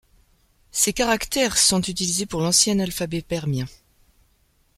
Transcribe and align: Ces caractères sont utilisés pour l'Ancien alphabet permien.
Ces 0.71 0.93
caractères 0.93 1.59
sont 1.59 1.79
utilisés 1.83 2.25
pour 2.25 2.41
l'Ancien 2.41 2.79
alphabet 2.79 3.21
permien. 3.21 3.67